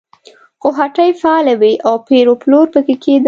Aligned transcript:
خو 0.61 0.67
هټۍ 0.79 1.11
فعالې 1.21 1.53
وې 1.61 1.73
او 1.87 1.93
پېر 2.07 2.25
و 2.31 2.35
پلور 2.41 2.65
پکې 2.73 2.95
کېده. 3.03 3.19